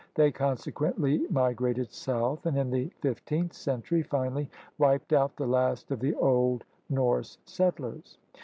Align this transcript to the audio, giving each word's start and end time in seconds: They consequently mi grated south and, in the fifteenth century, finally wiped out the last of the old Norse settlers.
They 0.15 0.31
consequently 0.31 1.19
mi 1.29 1.53
grated 1.53 1.91
south 1.93 2.47
and, 2.47 2.57
in 2.57 2.71
the 2.71 2.89
fifteenth 3.01 3.53
century, 3.53 4.01
finally 4.01 4.49
wiped 4.79 5.13
out 5.13 5.35
the 5.35 5.45
last 5.45 5.91
of 5.91 5.99
the 5.99 6.15
old 6.15 6.63
Norse 6.89 7.37
settlers. 7.45 8.17